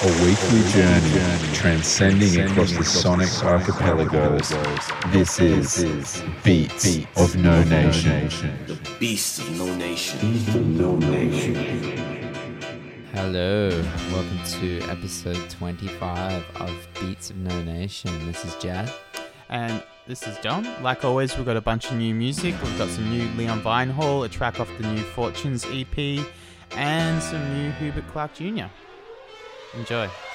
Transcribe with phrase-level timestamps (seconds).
[0.00, 4.50] a weekly journey transcending across the sonic archipelagos.
[5.10, 8.28] This is Beats of No Nation.
[8.68, 10.34] The Beast of No Nation.
[13.12, 13.70] Hello,
[14.12, 18.24] welcome to episode 25 of Beats of No Nation.
[18.24, 18.92] This is Jad.
[19.48, 20.64] And this is John.
[20.80, 22.54] Like always, we've got a bunch of new music.
[22.62, 26.24] We've got some new Leon Vynehall, a track off the new Fortunes EP,
[26.70, 28.66] and some new Hubert Clark Jr.
[29.78, 30.27] Enjoy.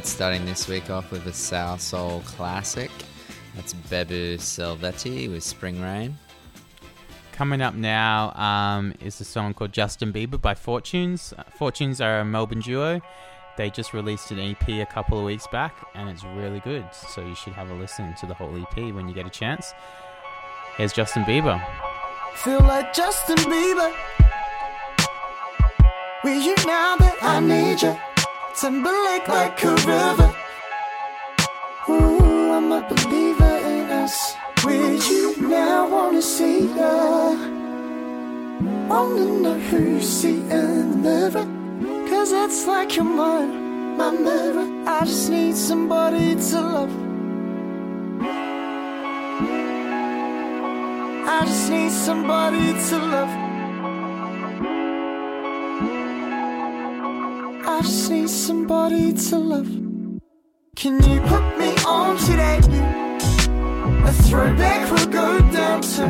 [0.00, 2.90] Right, starting this week off with a Salsoul classic.
[3.54, 6.16] That's Bebu Silvetti with Spring Rain.
[7.32, 11.34] Coming up now um, is a song called Justin Bieber by Fortunes.
[11.36, 13.02] Uh, Fortunes are a Melbourne duo.
[13.58, 16.86] They just released an EP a couple of weeks back, and it's really good.
[16.94, 19.74] So you should have a listen to the whole EP when you get a chance.
[20.78, 21.62] Here's Justin Bieber.
[22.36, 23.94] Feel like Justin Bieber.
[26.24, 28.09] With you now that I need you.
[28.54, 30.34] Timberlake like a river.
[31.88, 34.34] Ooh, I'm a believer in us.
[34.64, 37.30] With you now, wanna see ya.
[38.88, 41.46] Wanna know who you see in the mirror.
[42.08, 44.66] Cause it's like you're mine, my mirror.
[44.86, 46.92] I just need somebody to love.
[51.36, 53.49] I just need somebody to love.
[57.80, 59.70] I just need somebody to love.
[60.76, 62.58] Can you put me on today?
[64.04, 66.04] A throwback will go down to.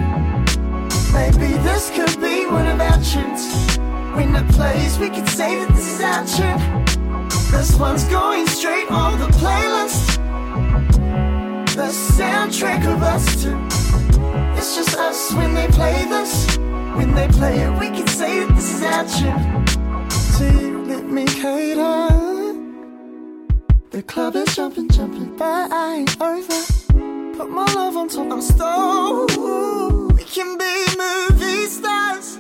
[1.13, 3.79] Maybe this could be one of our tunes.
[4.17, 6.85] When it plays, we could say that this is our tune.
[7.53, 10.17] This one's going straight on the playlist.
[11.77, 13.57] The soundtrack of us two.
[14.59, 16.57] It's just us when they play this.
[16.97, 20.70] When they play it, we can say that this is our tune.
[21.11, 22.55] Me cater.
[23.91, 26.63] The club is jumping, jumping, but I ain't over.
[27.37, 29.37] Put my love on top stove.
[30.17, 32.39] We can be movie stars.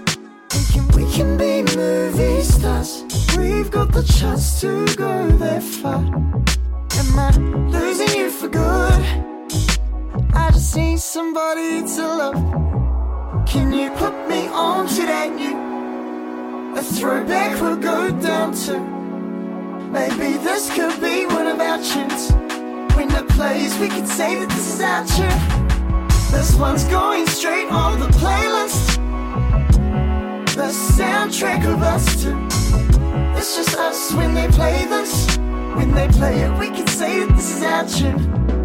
[0.54, 3.02] We can, we can be movie stars.
[3.36, 6.04] We've got the chance to go that far.
[7.00, 7.30] Am I
[7.76, 9.02] losing you for good?
[10.32, 13.46] I just need somebody to love.
[13.48, 15.69] Can you put me on to that new?
[16.80, 18.80] A throwback will go down to.
[19.92, 22.32] Maybe this could be one of our tunes.
[22.96, 26.08] When it plays, we could say that this is our tune.
[26.32, 28.96] This one's going straight on the playlist.
[30.56, 32.34] The soundtrack of us two.
[33.38, 35.36] It's just us when they play this.
[35.76, 38.59] When they play it, we can say that this is our tune.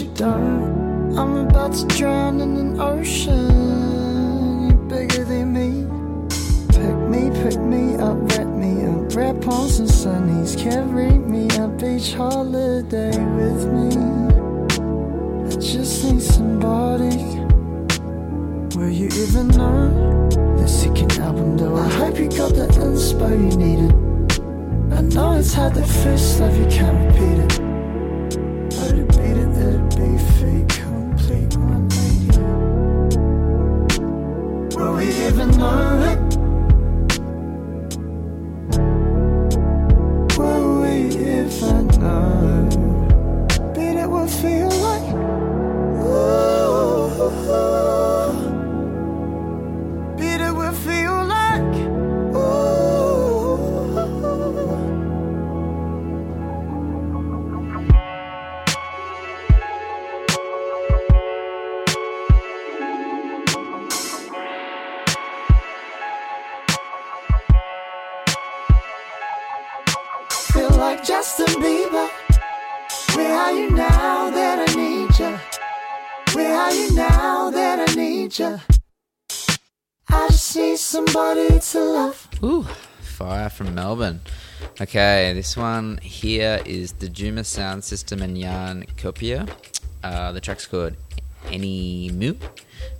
[0.00, 1.18] Do, but you don't.
[1.18, 4.68] I'm about to drown in an ocean.
[4.68, 5.86] You're bigger than me.
[6.68, 9.14] Pick me, pick me up, wrap me up.
[9.14, 10.56] Wrap on some sunnies.
[10.56, 13.88] Carry me a beach holiday with me.
[15.46, 17.16] I just need somebody.
[18.76, 20.28] Will you even know?
[20.58, 23.92] The second album though I hope you got the inspo you needed
[24.92, 27.69] I know it's hard that first love you can't repeat it to
[30.38, 31.56] fake complete.
[31.56, 32.38] 180
[34.76, 36.29] Will we even know
[83.60, 84.22] from Melbourne.
[84.80, 89.46] Okay, this one here is the Djuma Soundsystem and Jan Copia.
[90.02, 90.94] Uh, the track's called
[91.50, 92.32] Any Moo,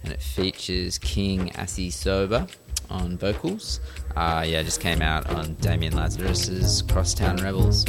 [0.04, 2.46] and it features King Assi Soba
[2.90, 3.80] on vocals.
[4.14, 7.86] Uh, yeah, just came out on Damian Lazarus's Crosstown Rebels.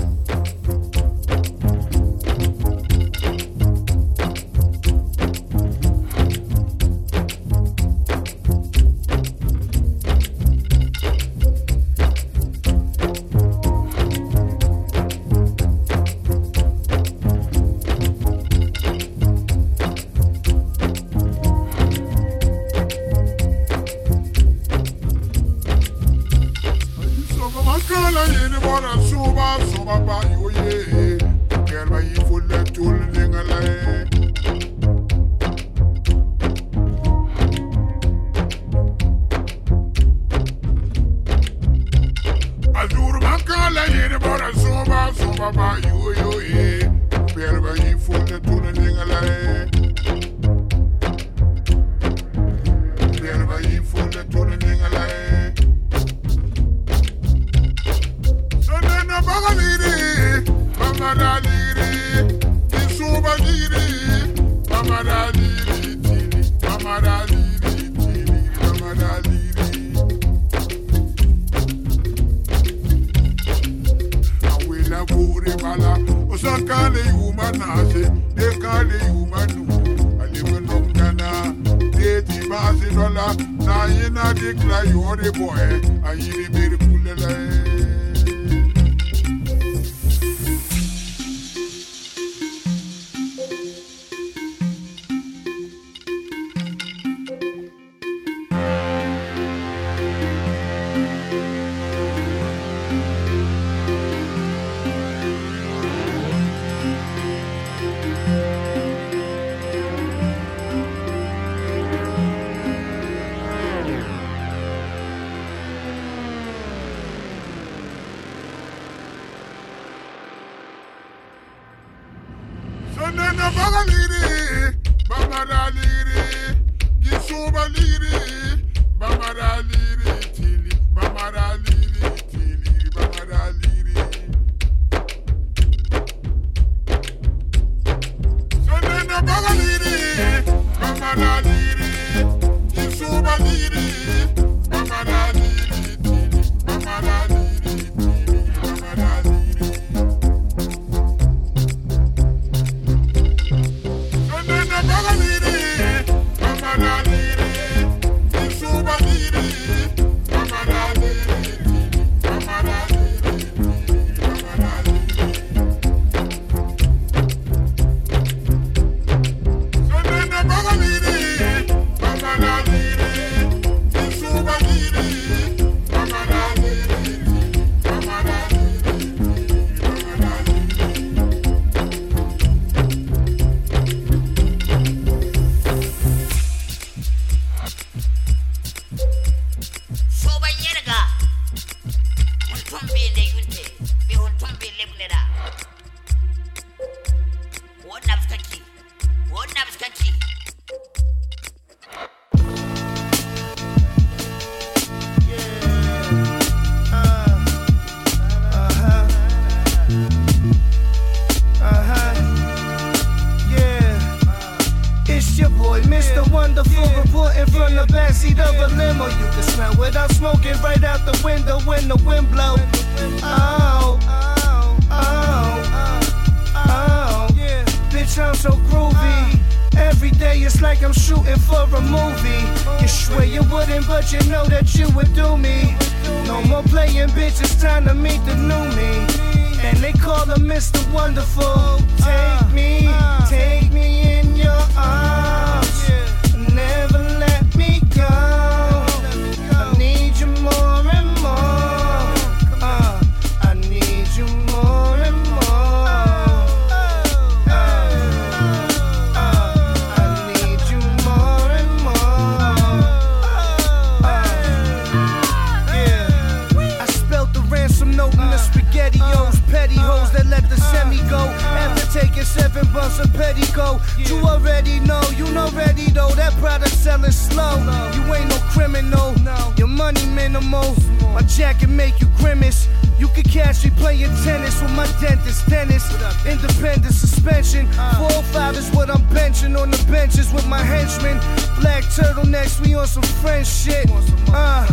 [294.33, 294.67] Uh,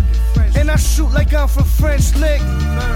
[0.57, 2.41] and I shoot like I'm from French Lick.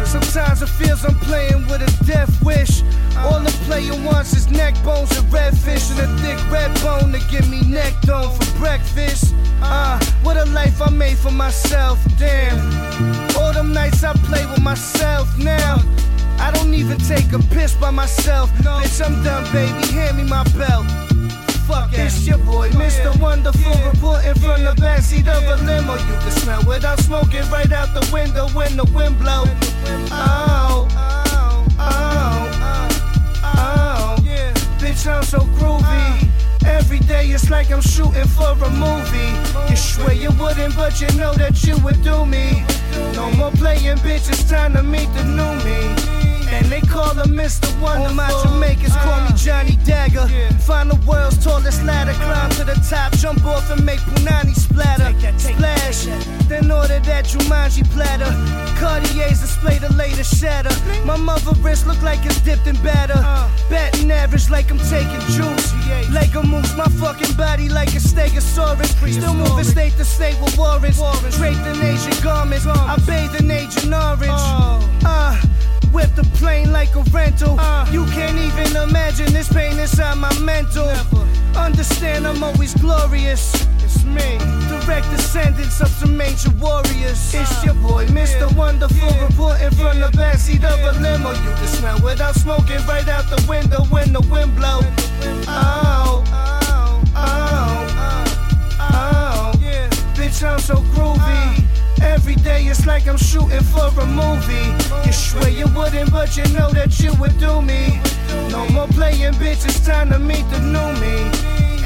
[0.05, 2.83] Sometimes it feels I'm playing with a death wish.
[3.17, 7.21] All the player wants is neck bones and redfish and a thick red bone to
[7.31, 9.35] give me neck dome for breakfast.
[9.62, 12.59] Uh, what a life I made for myself, damn.
[13.37, 15.83] All them nights I play with myself now.
[16.38, 18.50] I don't even take a piss by myself.
[18.55, 19.93] Bitch, I'm done, baby.
[19.93, 21.01] Hand me my belt
[21.73, 22.00] fucking.
[22.00, 23.09] It's your boy, Mr.
[23.21, 23.91] Wonderful, yeah.
[23.91, 25.95] reporting from the backseat of a limo.
[25.95, 29.45] You can smell without smoking right out the window when the wind blow.
[30.11, 32.02] Oh, oh, oh,
[33.45, 33.57] oh.
[33.57, 34.17] oh.
[34.81, 36.29] Bitch, I'm so groovy.
[36.64, 39.33] Every day it's like I'm shooting for a movie.
[39.69, 42.64] You swear you wouldn't, but you know that you would do me.
[43.14, 46.22] No more playing, bitch, it's time to meet the new me.
[46.52, 47.68] And they call him Mr.
[47.80, 48.09] Wonderful.
[48.09, 50.28] All my Jamaicans call me Johnny Dagger.
[50.61, 55.11] Find the world's tallest ladder, climb to the top, jump off and make Punani splatter.
[55.38, 56.04] Splash,
[56.49, 58.30] then order that Jumanji platter.
[58.78, 60.71] Cartiers display the latest shatter.
[61.04, 63.18] My mother wrist look like it's dipped in batter.
[63.71, 65.73] Batting average like I'm taking juice.
[66.11, 68.92] Lego moves my fucking body like a stegosaurus.
[69.12, 71.00] Still moving state to state with warrants.
[71.37, 72.66] Draped in Asian garments.
[72.66, 74.42] I bathe in Agent Orange.
[75.04, 75.40] Uh,
[75.93, 77.53] whip the plane like a rental.
[77.91, 80.89] You can't even imagine this pain inside my mental.
[81.57, 83.67] Understand I'm always glorious.
[83.85, 87.35] It's me, direct descendants of some ancient warriors.
[87.35, 88.55] It's your boy, Mr.
[88.57, 91.31] Wonderful, reporting from the backseat of a limo.
[91.31, 94.81] You can smell without smoking right out the window when the wind blow.
[95.47, 97.87] Oh, oh, oh,
[98.81, 98.81] oh.
[98.81, 99.53] oh.
[100.17, 101.72] Bitch, I'm so groovy.
[102.02, 104.68] Every day it's like I'm shooting for a movie.
[105.06, 108.00] You swear you wouldn't, but you know that you would do me.
[108.50, 111.16] No more playing, bitch, it's time to meet the new me.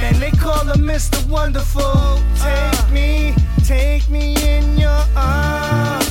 [0.01, 1.25] And they call him Mr.
[1.29, 2.21] Wonderful.
[2.37, 2.89] Take uh.
[2.93, 6.06] me, take me in your arms.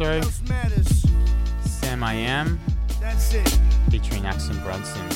[0.00, 1.70] On Stones Throw, Nothing else matters.
[1.70, 2.60] Sam I Am,
[3.00, 3.58] That's it.
[3.90, 5.06] featuring Axon Brunson.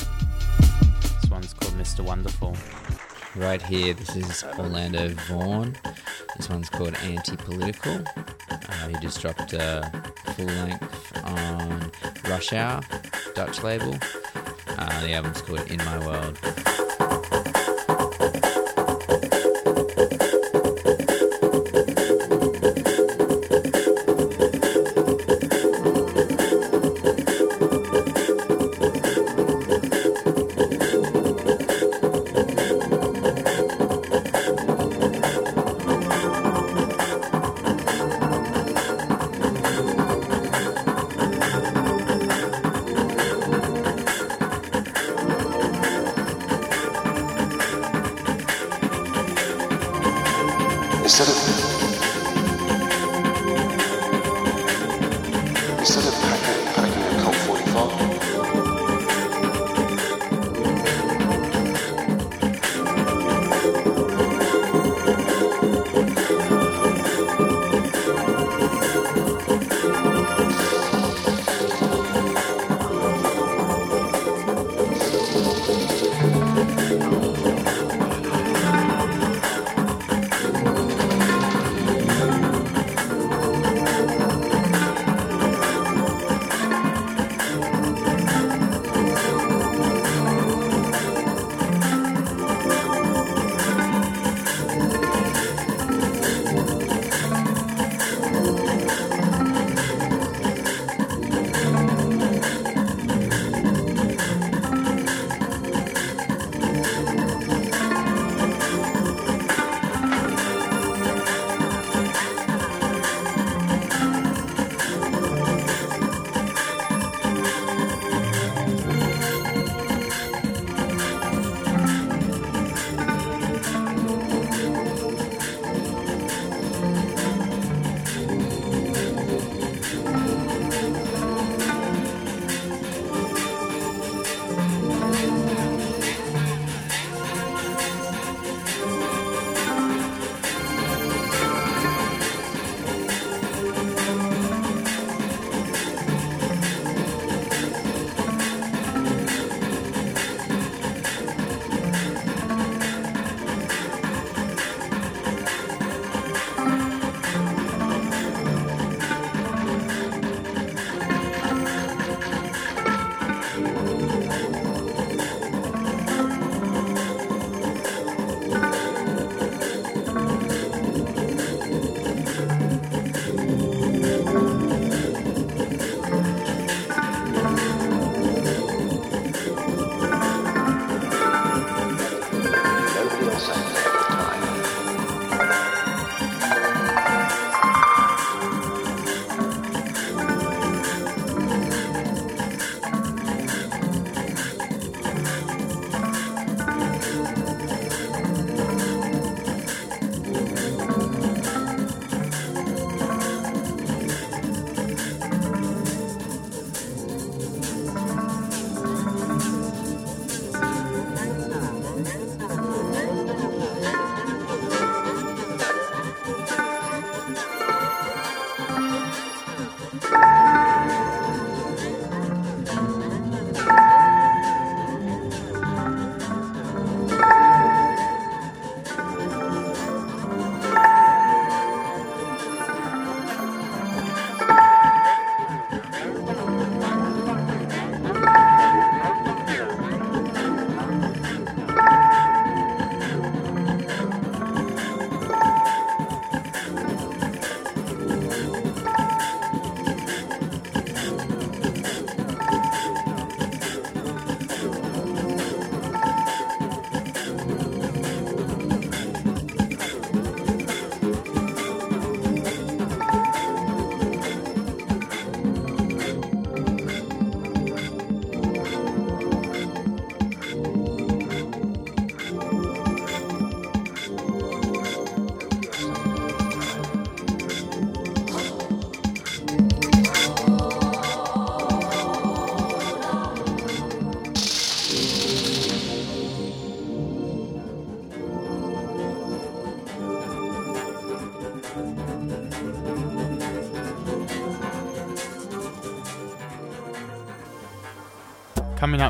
[1.21, 2.01] This one's called Mr.
[2.01, 2.55] Wonderful.
[3.35, 5.75] Right here, this is Orlando Voorn.
[6.37, 8.03] This one's called Anti Political.
[8.49, 9.89] Uh, he just dropped a
[10.35, 11.91] full length on
[12.29, 12.81] Rush Hour,
[13.35, 13.95] Dutch label.
[14.77, 16.37] Uh, the album's called In My World.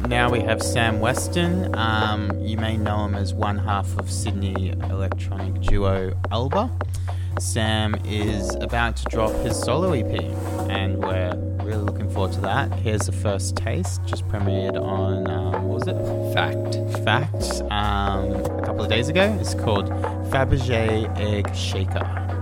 [0.04, 1.74] Up now, we have Sam Weston.
[1.76, 6.70] Um, you may know him as one half of Sydney electronic duo Alba.
[7.40, 10.22] Sam is about to drop his solo EP,
[10.70, 12.72] and we're really looking forward to that.
[12.80, 16.34] Here's the first taste, just premiered on, um, what was it?
[16.34, 16.76] Fact.
[17.04, 19.38] Fact, um, a couple of days ago.
[19.40, 19.90] It's called
[20.32, 22.33] Fabergé Egg Shaker.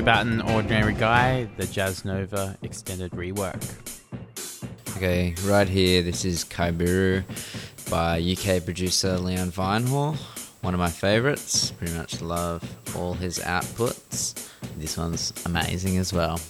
[0.00, 3.60] Joe Bataan, Ordinary Guy, the Jazzanova extended rework.
[4.96, 7.22] Okay, right here, this is Kaibiru
[7.90, 10.16] by UK producer Leon Vynehall.
[10.62, 11.72] One of my favorites.
[11.72, 12.62] Pretty much love
[12.96, 14.48] all his outputs.
[14.78, 16.40] This one's amazing as well.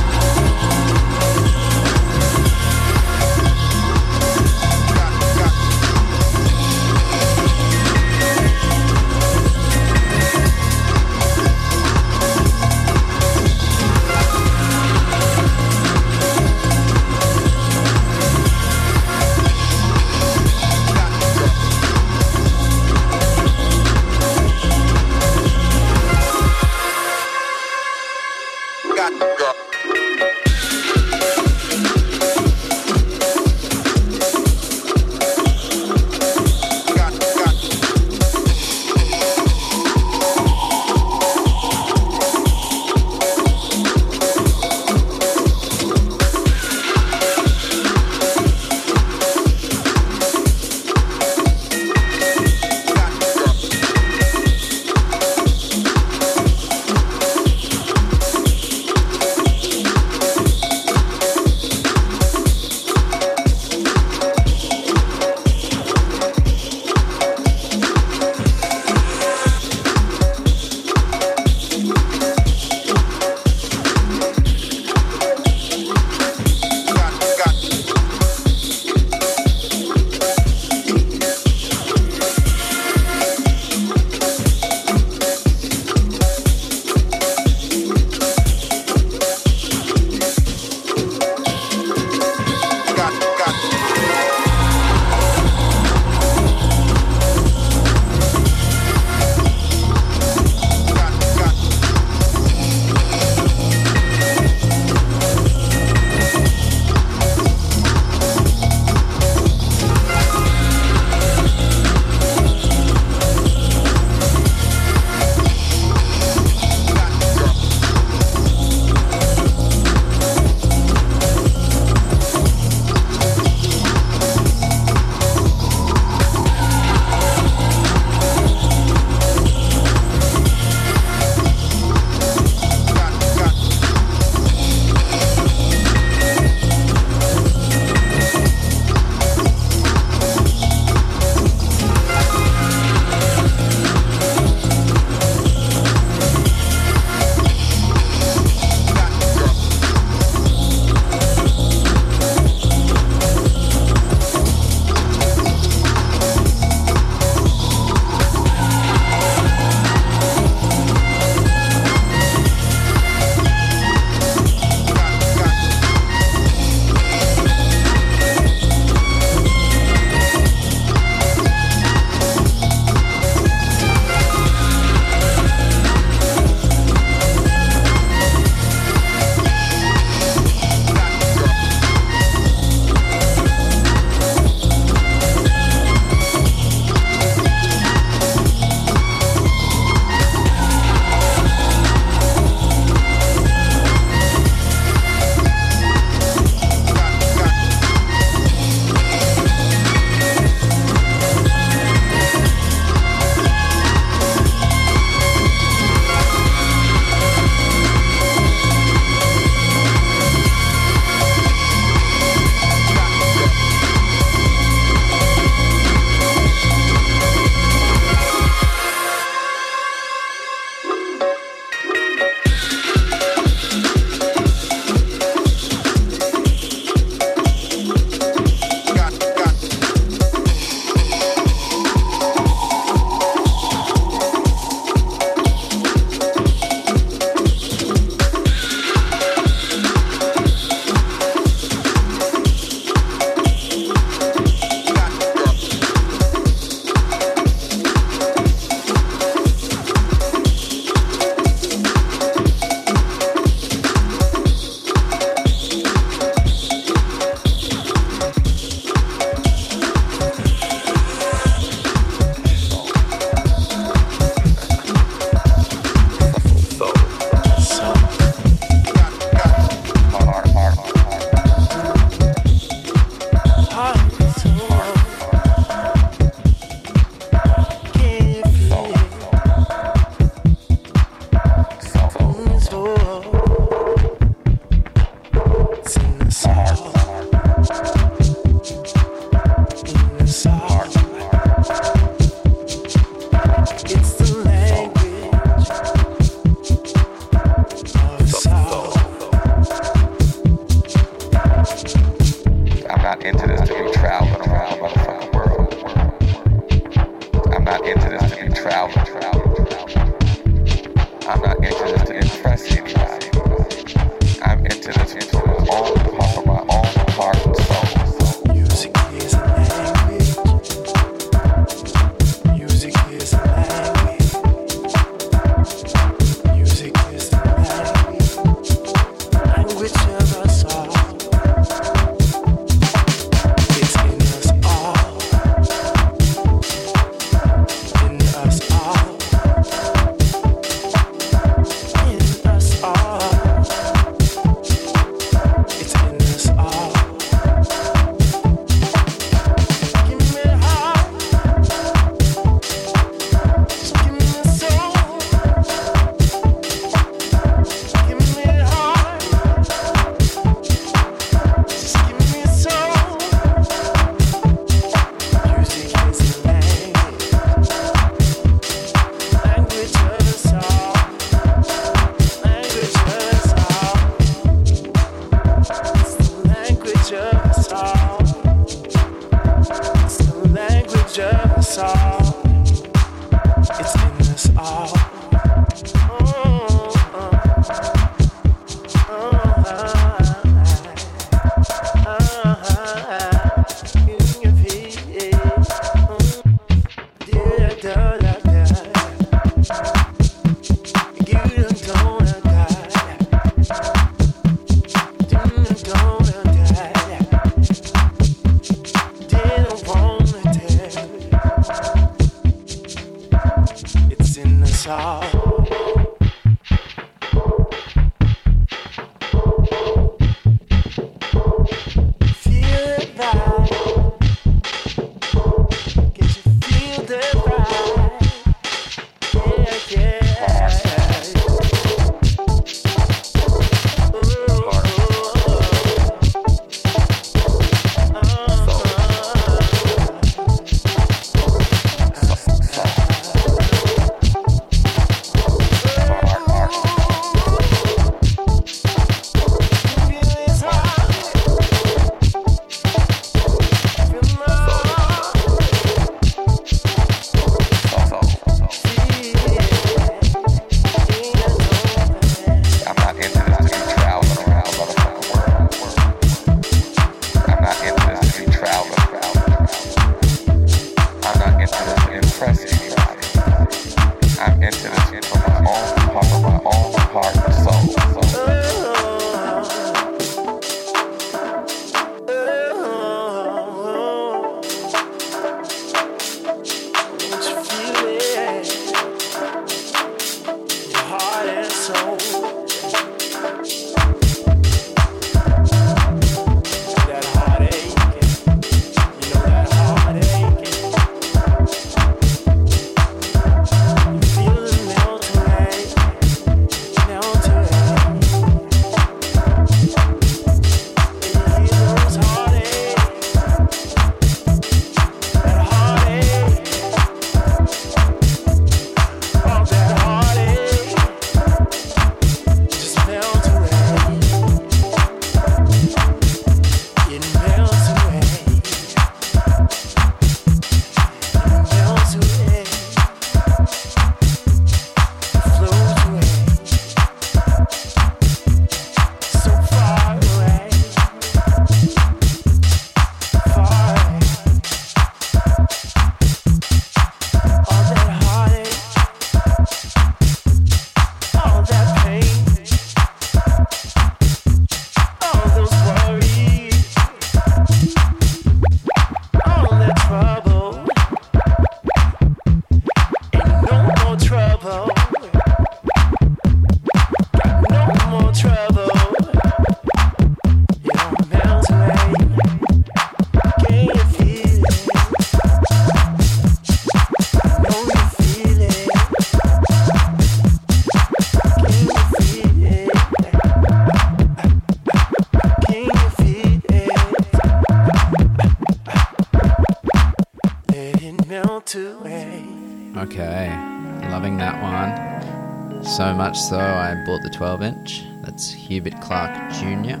[599.04, 600.00] Clark Jr.,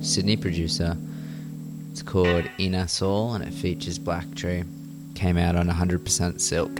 [0.00, 0.96] Sydney producer.
[1.90, 4.64] It's called Inner Soul and it features Black Tree.
[5.14, 6.74] Came out on 100% silk.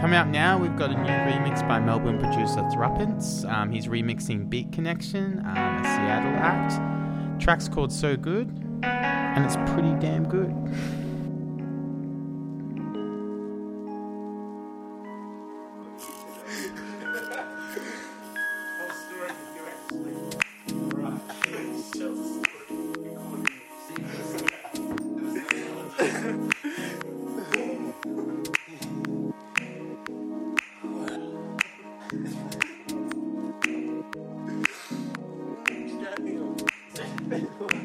[0.00, 3.44] Coming up now, we've got a new remix by Melbourne producer Thruppence.
[3.44, 7.40] Um, he's remixing Beat Connection, um, a Seattle act.
[7.40, 8.48] Track's called So Good,
[8.82, 10.52] and it's pretty damn good.
[37.34, 37.83] What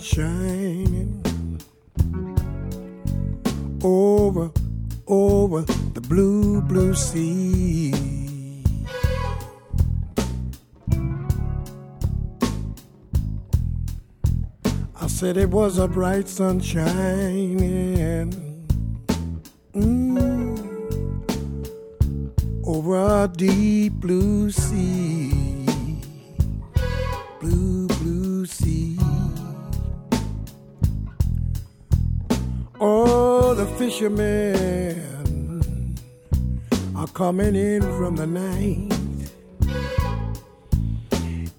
[0.00, 1.22] shining
[3.82, 4.50] over,
[5.06, 5.62] over
[5.94, 7.92] the blue, blue sea.
[15.00, 17.75] I said it was a bright sun shining
[33.86, 34.98] fishermen
[36.96, 38.92] are coming in from the night,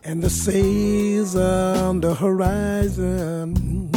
[0.03, 3.89] and the sails on the horizon.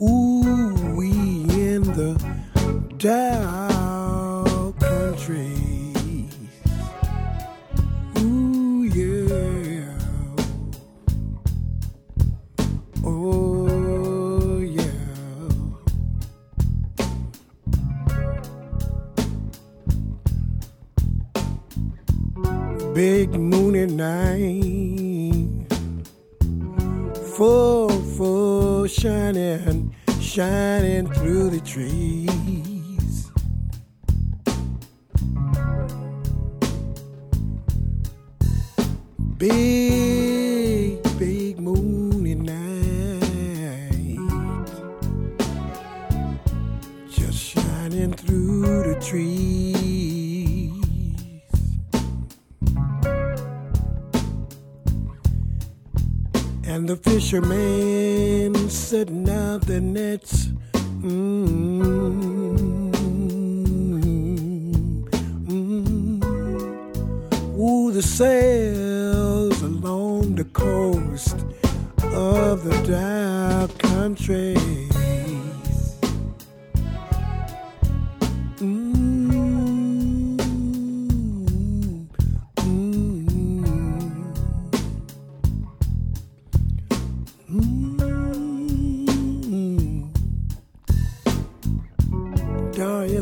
[0.00, 2.16] Ooh, we in the
[2.96, 3.67] dark.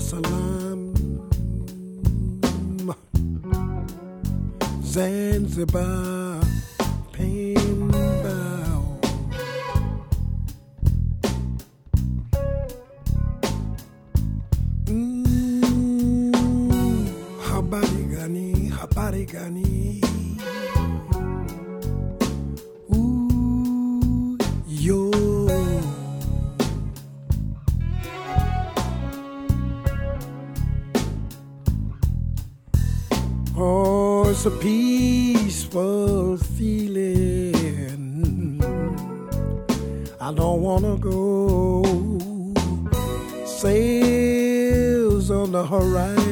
[0.07, 0.95] Salaam,
[4.85, 6.26] Zanzibar.
[34.47, 37.55] a peaceful feeling.
[40.21, 41.83] I don't wanna go.
[43.45, 46.26] Sails on the horizon.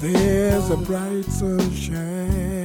[0.00, 2.63] There's a bright sunshine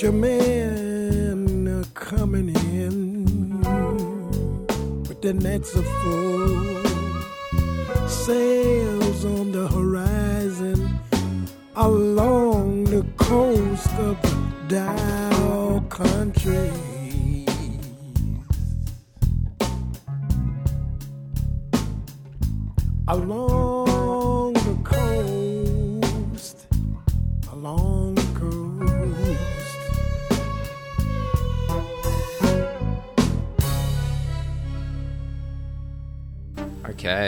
[0.00, 3.60] Fishermen are coming in
[5.02, 6.82] with their nets of full
[8.08, 10.98] sails on the horizon
[11.76, 14.34] along the coast of the
[14.68, 16.89] Dhow country.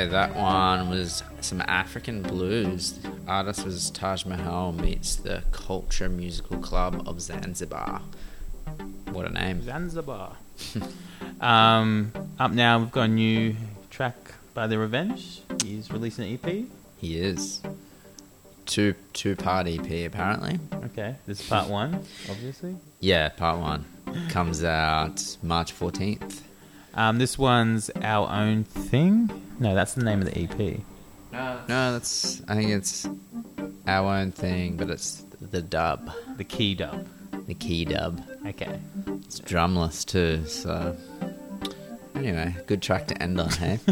[0.06, 2.98] That one was some African blues.
[3.26, 8.02] Artist was Taj Mahal meets the Culture Musical Club of Zanzibar.
[9.10, 9.62] What a name.
[9.62, 10.36] Zanzibar.
[11.40, 13.54] um, up now, we've got a new
[13.90, 14.16] track
[14.54, 15.42] by The Revenge.
[15.64, 16.64] He's releasing an EP.
[16.98, 17.62] He is.
[18.66, 20.58] Two two part EP apparently.
[20.84, 21.94] Okay, this is part one,
[22.30, 22.76] obviously.
[23.00, 23.84] Yeah, part one.
[24.28, 26.42] Comes out March fourteenth.
[26.94, 29.30] Um, this one's Our Own Thing.
[29.58, 30.80] No, that's the name of the EP.
[31.32, 33.08] No, that's I think it's
[33.86, 36.10] our own thing, but it's the dub.
[36.36, 37.06] The key dub.
[37.46, 38.22] The key dub.
[38.46, 38.78] Okay.
[39.24, 40.96] It's drumless too, so
[42.14, 43.78] anyway, good track to end on, hey?